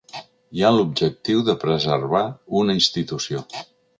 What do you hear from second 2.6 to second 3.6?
una institució.